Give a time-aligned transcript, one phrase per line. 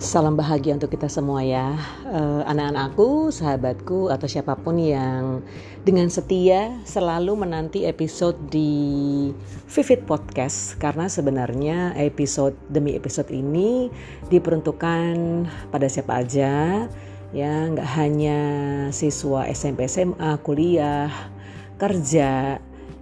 [0.00, 1.76] Salam bahagia untuk kita semua ya.
[2.08, 5.44] Uh, Anak-anakku, sahabatku atau siapa pun yang
[5.84, 9.28] dengan setia selalu menanti episode di
[9.68, 10.80] Vivid Podcast.
[10.80, 13.92] Karena sebenarnya episode demi episode ini
[14.32, 15.14] diperuntukkan
[15.68, 16.88] pada siapa aja
[17.36, 17.68] Ya.
[17.68, 18.40] Nggak hanya
[18.96, 21.12] siswa SMP SMA, kuliah,
[21.76, 22.56] kerja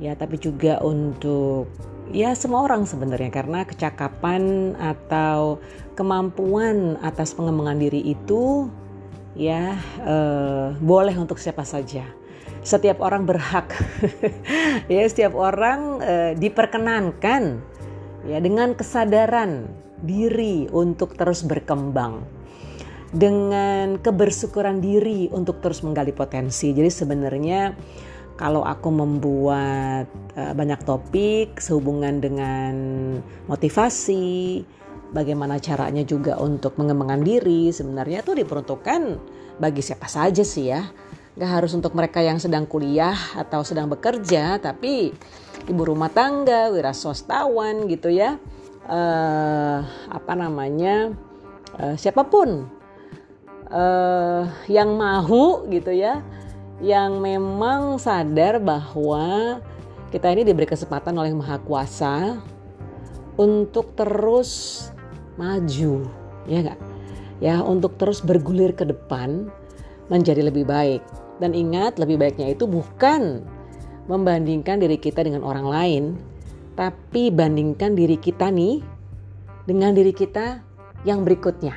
[0.00, 1.68] ya tapi juga untuk
[2.10, 5.62] ya semua orang sebenarnya karena kecakapan atau
[5.94, 8.70] kemampuan atas pengembangan diri itu
[9.38, 12.06] ya eh, boleh untuk siapa saja.
[12.60, 13.72] Setiap orang berhak,
[14.92, 17.42] ya setiap orang eh, diperkenankan
[18.28, 19.64] ya dengan kesadaran
[20.04, 22.20] diri untuk terus berkembang
[23.10, 26.70] dengan kebersyukuran diri untuk terus menggali potensi.
[26.70, 27.74] Jadi sebenarnya
[28.40, 32.72] kalau aku membuat uh, banyak topik sehubungan dengan
[33.44, 34.64] motivasi,
[35.12, 39.02] bagaimana caranya juga untuk mengembangkan diri, sebenarnya itu diperuntukkan
[39.60, 40.88] bagi siapa saja sih ya.
[41.36, 45.12] Gak harus untuk mereka yang sedang kuliah atau sedang bekerja, tapi
[45.68, 48.40] ibu rumah tangga, wira swastawan gitu ya.
[48.88, 51.12] Uh, apa namanya?
[51.76, 52.64] Uh, siapa pun
[53.68, 56.24] uh, yang mau gitu ya
[56.80, 59.60] yang memang sadar bahwa
[60.10, 62.40] kita ini diberi kesempatan oleh Maha Kuasa
[63.36, 64.88] untuk terus
[65.36, 66.08] maju,
[66.48, 66.80] ya enggak?
[67.40, 69.48] Ya, untuk terus bergulir ke depan
[70.12, 71.00] menjadi lebih baik.
[71.40, 73.40] Dan ingat, lebih baiknya itu bukan
[74.10, 76.04] membandingkan diri kita dengan orang lain,
[76.76, 78.84] tapi bandingkan diri kita nih
[79.64, 80.60] dengan diri kita
[81.08, 81.72] yang berikutnya.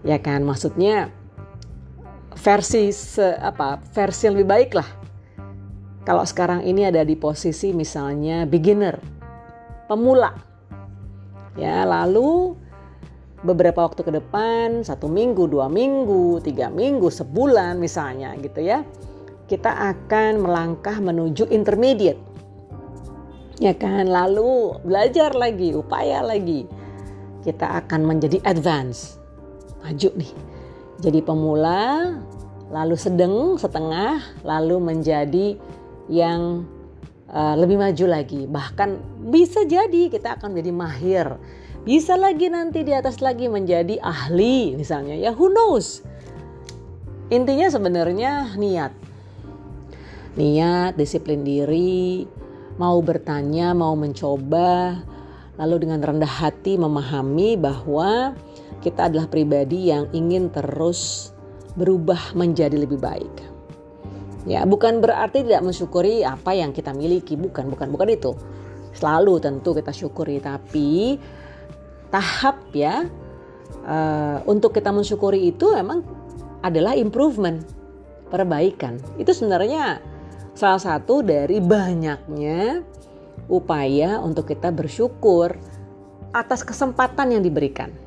[0.00, 1.12] Ya kan, maksudnya
[2.34, 4.88] versi se, apa versi yang lebih baik lah.
[6.04, 9.00] Kalau sekarang ini ada di posisi misalnya beginner,
[9.88, 10.36] pemula.
[11.56, 12.58] Ya, lalu
[13.40, 18.84] beberapa waktu ke depan, satu minggu, dua minggu, tiga minggu, sebulan misalnya gitu ya,
[19.48, 22.20] kita akan melangkah menuju intermediate.
[23.62, 26.66] Ya kan, lalu belajar lagi, upaya lagi.
[27.46, 29.20] Kita akan menjadi advance,
[29.84, 30.53] maju nih.
[31.04, 32.16] Jadi pemula,
[32.72, 35.60] lalu sedang, setengah, lalu menjadi
[36.08, 36.64] yang
[37.28, 38.48] uh, lebih maju lagi.
[38.48, 41.26] Bahkan bisa jadi kita akan menjadi mahir.
[41.84, 46.00] Bisa lagi nanti di atas lagi menjadi ahli misalnya ya who knows.
[47.28, 48.92] Intinya sebenarnya niat.
[50.40, 52.24] Niat, disiplin diri,
[52.80, 55.04] mau bertanya, mau mencoba,
[55.60, 58.34] lalu dengan rendah hati memahami bahwa
[58.84, 61.32] kita adalah pribadi yang ingin terus
[61.74, 63.34] berubah menjadi lebih baik.
[64.44, 68.36] Ya, bukan berarti tidak mensyukuri apa yang kita miliki, bukan, bukan, bukan itu.
[68.92, 71.16] Selalu tentu kita syukuri, tapi
[72.12, 73.08] tahap ya
[73.88, 76.04] uh, untuk kita mensyukuri itu memang
[76.60, 77.64] adalah improvement,
[78.28, 79.00] perbaikan.
[79.16, 80.04] Itu sebenarnya
[80.52, 82.84] salah satu dari banyaknya
[83.48, 85.56] upaya untuk kita bersyukur
[86.36, 88.03] atas kesempatan yang diberikan.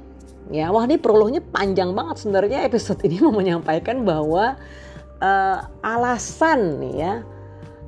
[0.48, 4.56] Ya, wah ini prolognya panjang banget sebenarnya episode ini mau menyampaikan bahwa
[5.20, 7.28] uh, alasan ya,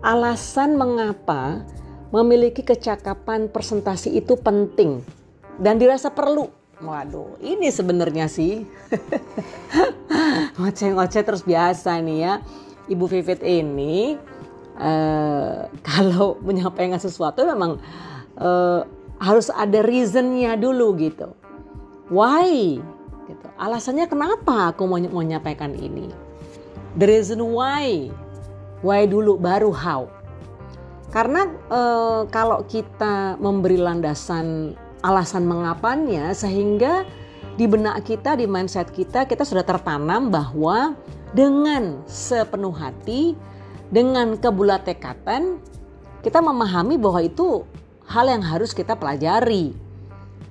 [0.03, 1.63] alasan mengapa
[2.11, 4.99] memiliki kecakapan presentasi itu penting
[5.55, 6.51] dan dirasa perlu.
[6.79, 8.63] Waduh, ini sebenarnya sih
[10.59, 12.33] ngoceh-ngoceh terus biasa nih ya.
[12.89, 14.15] Ibu Vivit ini
[14.79, 17.79] uh, kalau menyampaikan sesuatu memang
[18.39, 18.83] uh,
[19.19, 21.38] harus ada reasonnya dulu gitu
[22.09, 22.77] why?
[23.29, 23.47] Gitu.
[23.55, 26.09] Alasannya kenapa aku mau nyampaikan ini?
[26.97, 28.09] The reason why.
[28.81, 30.09] Why dulu baru how?
[31.09, 31.81] Karena e,
[32.29, 37.07] kalau kita memberi landasan alasan mengapanya sehingga
[37.59, 40.95] di benak kita di mindset kita kita sudah tertanam bahwa
[41.35, 43.35] dengan sepenuh hati
[43.91, 45.59] dengan kebulat tekatan
[46.23, 47.63] kita memahami bahwa itu
[48.07, 49.75] hal yang harus kita pelajari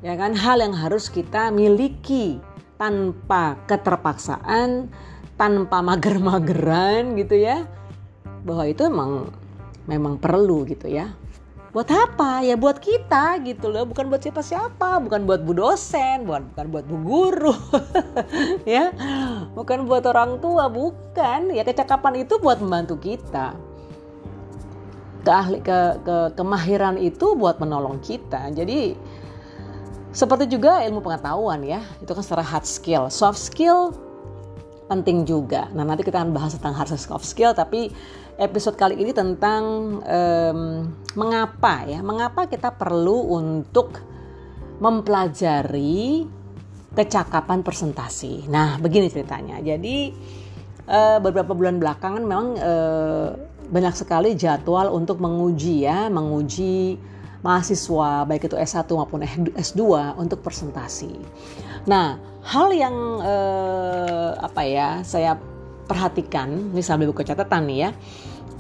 [0.05, 0.35] ya kan?
[0.35, 2.39] Hal yang harus kita miliki
[2.79, 4.91] tanpa keterpaksaan
[5.39, 7.67] tanpa mager-mageran gitu ya.
[8.43, 9.31] Bahwa itu emang
[9.89, 11.15] memang perlu gitu ya.
[11.69, 12.41] Buat apa?
[12.41, 13.85] Ya buat kita gitu loh.
[13.85, 15.05] Bukan buat siapa-siapa.
[15.05, 16.25] Bukan buat bu dosen.
[16.25, 17.55] Bukan bukan buat bu guru.
[18.65, 18.91] Ya.
[19.53, 20.73] Bukan buat orang tua.
[20.73, 21.53] Bukan.
[21.53, 23.53] Ya kecakapan itu buat membantu kita.
[25.29, 28.49] Keahli ke, ke kemahiran itu buat menolong kita.
[28.57, 28.97] Jadi
[30.13, 33.09] seperti juga ilmu pengetahuan ya, itu kan secara hard skill.
[33.13, 33.93] Soft skill
[34.89, 35.69] penting juga.
[35.77, 37.93] Nah nanti kita akan bahas tentang hard soft skill, tapi
[38.41, 40.61] episode kali ini tentang um,
[41.19, 44.01] mengapa ya, mengapa kita perlu untuk
[44.79, 46.25] mempelajari
[46.95, 48.49] kecakapan presentasi.
[48.49, 49.61] Nah, begini ceritanya.
[49.61, 50.15] Jadi
[50.89, 53.29] uh, beberapa bulan belakangan memang uh,
[53.69, 56.97] banyak sekali jadwal untuk menguji ya, menguji
[57.43, 59.23] mahasiswa baik itu S1 maupun
[59.55, 59.83] S2
[60.19, 61.15] untuk presentasi.
[61.87, 65.39] Nah, hal yang uh, apa ya saya
[65.89, 67.91] perhatikan, ini sambil buku catatan nih ya,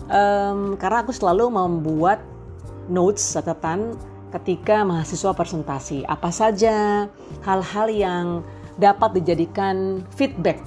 [0.08, 2.22] um, karena aku selalu membuat
[2.88, 3.98] notes catatan
[4.32, 6.06] ketika mahasiswa presentasi.
[6.08, 7.08] Apa saja
[7.44, 8.26] hal-hal yang
[8.78, 10.62] dapat dijadikan feedback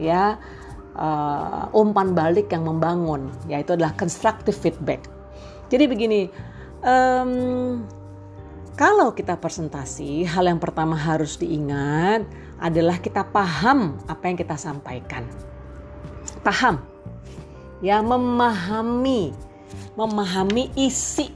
[0.00, 0.40] ya
[0.96, 5.04] uh, umpan balik yang membangun yaitu adalah constructive feedback.
[5.68, 6.28] Jadi begini,
[6.82, 7.32] um,
[8.74, 12.26] kalau kita presentasi, hal yang pertama harus diingat
[12.58, 15.26] adalah kita paham apa yang kita sampaikan.
[16.42, 16.82] Paham,
[17.82, 19.34] ya memahami,
[19.94, 21.30] memahami isi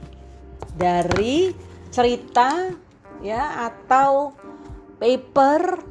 [0.75, 1.51] dari
[1.91, 2.71] cerita
[3.23, 4.33] ya atau
[5.01, 5.81] paper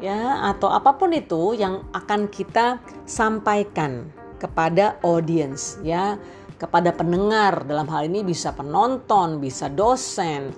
[0.00, 4.08] ya atau apa pun itu yang akan kita sampaikan
[4.40, 6.16] kepada audience ya
[6.60, 7.64] kepada pendengar.
[7.64, 10.52] Dalam hal ini bisa penonton bisa dosen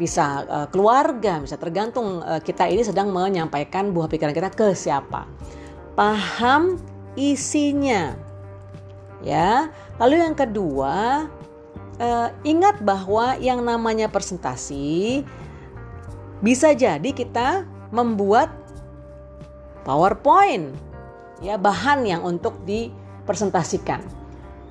[0.00, 5.28] bisa uh, keluarga bisa tergantung uh, kita ini sedang menyampaikan buah pikiran kita ke siapa.
[5.92, 6.80] Paham
[7.12, 8.16] isinya
[9.20, 9.68] ya.
[10.00, 11.28] Lalu yang kedua
[12.00, 15.22] uh, ingat bahwa yang namanya presentasi
[16.40, 18.50] bisa jadi kita membuat
[19.84, 20.72] PowerPoint
[21.44, 24.21] ya bahan yang untuk dipresentasikan.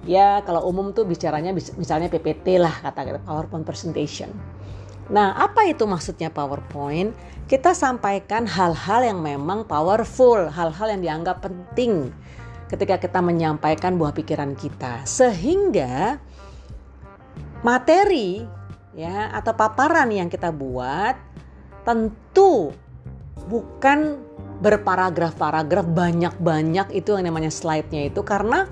[0.05, 4.33] Ya kalau umum tuh bicaranya misalnya PPT lah kata kata PowerPoint presentation.
[5.11, 7.11] Nah, apa itu maksudnya PowerPoint?
[7.45, 12.15] Kita sampaikan hal-hal yang memang powerful, hal-hal yang dianggap penting
[12.71, 15.03] ketika kita menyampaikan buah pikiran kita.
[15.03, 16.15] Sehingga
[17.61, 18.47] materi
[18.95, 21.19] ya atau paparan yang kita buat
[21.83, 22.71] tentu
[23.51, 24.21] bukan
[24.61, 28.69] berparagraf-paragraf banyak-banyak itu yang namanya slide-nya itu karena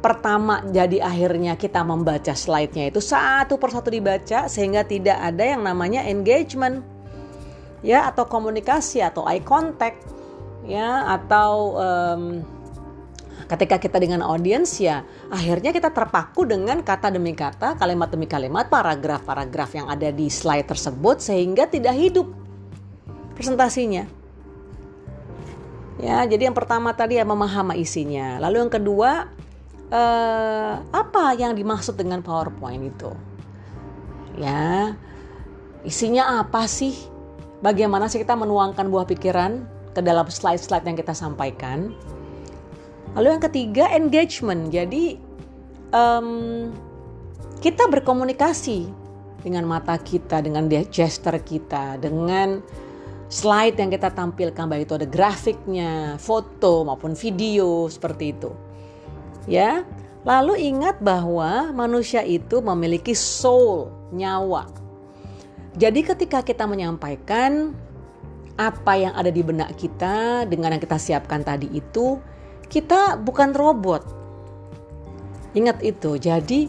[0.00, 6.08] pertama jadi akhirnya kita membaca slide-nya itu satu persatu dibaca sehingga tidak ada yang namanya
[6.08, 6.80] engagement
[7.84, 10.00] ya atau komunikasi atau eye contact
[10.64, 12.22] ya atau um,
[13.48, 18.70] ketika kita dengan audiens ya akhirnya kita terpaku dengan kata demi kata, kalimat demi kalimat,
[18.70, 22.30] paragraf-paragraf yang ada di slide tersebut sehingga tidak hidup
[23.34, 24.06] presentasinya.
[26.00, 28.40] Ya, jadi yang pertama tadi ya memahami isinya.
[28.40, 29.28] Lalu yang kedua
[29.90, 33.10] eh, apa yang dimaksud dengan PowerPoint itu?
[34.38, 34.94] Ya,
[35.84, 36.94] isinya apa sih?
[37.60, 41.92] Bagaimana sih kita menuangkan buah pikiran ke dalam slide-slide yang kita sampaikan?
[43.12, 44.70] Lalu yang ketiga engagement.
[44.72, 45.18] Jadi
[45.92, 46.70] um,
[47.60, 48.88] kita berkomunikasi
[49.44, 52.64] dengan mata kita, dengan gesture kita, dengan
[53.30, 58.50] slide yang kita tampilkan baik itu ada grafiknya, foto maupun video seperti itu.
[59.48, 59.84] Ya.
[60.20, 64.68] Lalu ingat bahwa manusia itu memiliki soul, nyawa.
[65.80, 67.72] Jadi ketika kita menyampaikan
[68.60, 72.20] apa yang ada di benak kita dengan yang kita siapkan tadi itu,
[72.68, 74.04] kita bukan robot.
[75.56, 76.20] Ingat itu.
[76.20, 76.68] Jadi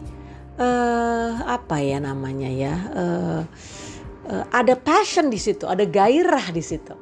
[0.56, 2.74] uh, apa ya namanya ya?
[2.96, 3.42] Uh,
[4.32, 6.96] uh, ada passion di situ, ada gairah di situ.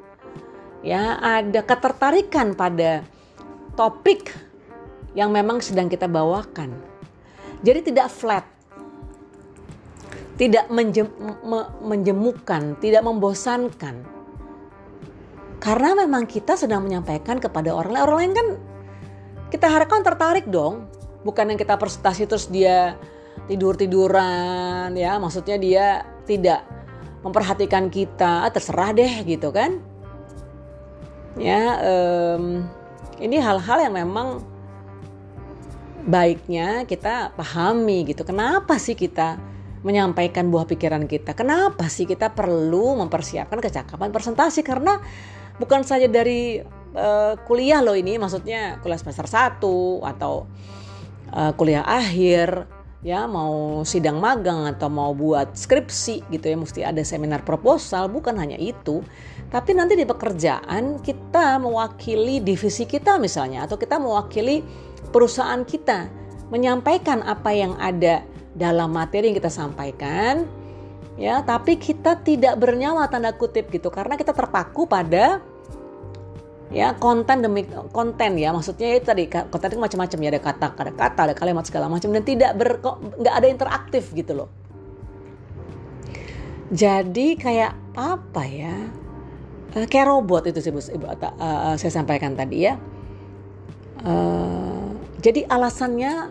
[0.82, 3.04] Ya, ada ketertarikan pada
[3.76, 4.49] topik
[5.14, 6.74] yang memang sedang kita bawakan.
[7.60, 8.46] Jadi tidak flat.
[10.40, 11.04] Tidak menjem,
[11.44, 14.00] me, menjemukan, tidak membosankan.
[15.60, 18.04] Karena memang kita sedang menyampaikan kepada orang lain.
[18.08, 18.48] Orang lain kan
[19.52, 20.88] kita harapkan tertarik dong
[21.26, 22.96] bukan yang kita presentasi terus dia
[23.50, 25.86] tidur tiduran ya maksudnya dia
[26.24, 26.64] tidak
[27.20, 29.82] memperhatikan kita ah, terserah deh gitu kan
[31.36, 32.64] ya um,
[33.20, 34.40] ini hal-hal yang memang
[36.10, 38.26] baiknya kita pahami gitu.
[38.26, 39.38] Kenapa sih kita
[39.86, 41.32] menyampaikan buah pikiran kita?
[41.32, 44.98] Kenapa sih kita perlu mempersiapkan kecakapan presentasi karena
[45.56, 46.60] bukan saja dari
[46.98, 49.62] uh, kuliah loh ini maksudnya kuliah semester 1
[50.16, 50.50] atau
[51.32, 52.66] uh, kuliah akhir
[53.00, 58.36] ya mau sidang magang atau mau buat skripsi gitu ya mesti ada seminar proposal bukan
[58.36, 59.00] hanya itu.
[59.50, 64.62] Tapi nanti di pekerjaan kita mewakili divisi kita misalnya atau kita mewakili
[65.10, 66.06] perusahaan kita
[66.52, 68.22] menyampaikan apa yang ada
[68.54, 70.44] dalam materi yang kita sampaikan
[71.16, 71.40] ya.
[71.40, 75.40] Tapi kita tidak bernyawa tanda kutip gitu karena kita terpaku pada
[76.70, 78.54] ya konten demi konten ya.
[78.54, 80.28] Maksudnya itu tadi konten itu macam-macam ya.
[80.30, 82.08] Ada kata ada kata ada kalimat segala macam.
[82.14, 82.80] Dan tidak ber
[83.20, 84.48] nggak ada interaktif gitu loh.
[86.70, 88.76] Jadi kayak apa ya?
[89.74, 92.74] Uh, kayak robot itu sih ibu uh, saya sampaikan tadi ya.
[94.00, 96.30] Uh, jadi alasannya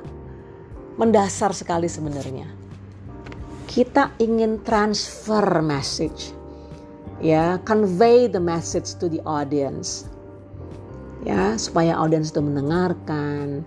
[0.95, 2.47] mendasar sekali sebenarnya.
[3.69, 6.39] Kita ingin transfer message
[7.19, 10.07] ya convey the message to the audience
[11.23, 13.63] ya supaya audience itu mendengarkan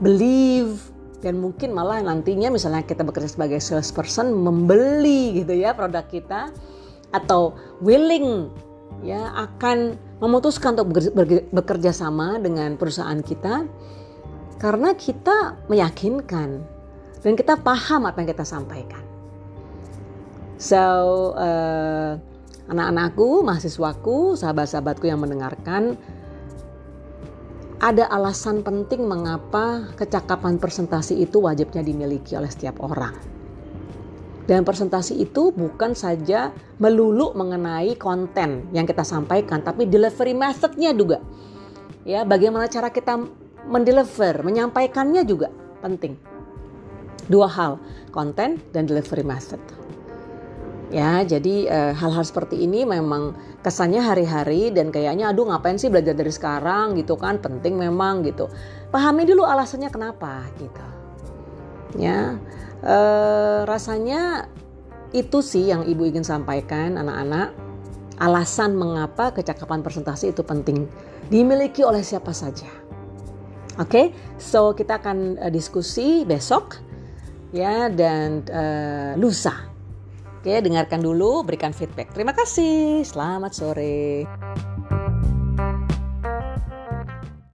[0.00, 0.80] believe
[1.24, 6.52] dan mungkin malah nantinya misalnya kita bekerja sebagai salesperson membeli gitu ya produk kita
[7.12, 8.52] atau willing
[9.04, 10.96] ya akan memutuskan untuk
[11.52, 13.68] bekerja sama dengan perusahaan kita
[14.60, 16.64] karena kita meyakinkan
[17.20, 19.00] dan kita paham apa yang kita sampaikan.
[20.60, 22.16] So uh,
[22.68, 25.96] anak-anakku, mahasiswaku, sahabat-sahabatku yang mendengarkan
[27.84, 33.12] ada alasan penting mengapa kecakapan presentasi itu wajibnya dimiliki oleh setiap orang.
[34.48, 36.48] Dan presentasi itu bukan saja
[36.80, 41.20] melulu mengenai konten yang kita sampaikan, tapi delivery methodnya juga.
[42.08, 43.20] Ya, bagaimana cara kita
[43.68, 45.52] mendeliver, menyampaikannya juga
[45.84, 46.16] penting.
[47.28, 47.76] Dua hal,
[48.12, 49.60] konten dan delivery method.
[50.94, 53.34] Ya, jadi eh, hal-hal e, seperti ini memang
[53.66, 58.46] kesannya hari-hari dan kayaknya aduh ngapain sih belajar dari sekarang gitu kan penting memang gitu.
[58.94, 60.86] Pahami dulu alasannya kenapa gitu.
[61.98, 62.38] Ya,
[62.78, 62.96] e,
[63.66, 64.46] rasanya
[65.10, 67.50] itu sih yang ibu ingin sampaikan anak-anak.
[68.14, 70.86] Alasan mengapa kecakapan presentasi itu penting
[71.26, 72.70] dimiliki oleh siapa saja.
[73.82, 74.06] Oke, okay?
[74.38, 76.78] so kita akan uh, diskusi besok
[77.50, 79.73] ya dan uh, lusa
[80.44, 82.12] Oke, dengarkan dulu, berikan feedback.
[82.12, 83.00] Terima kasih.
[83.00, 84.28] Selamat sore.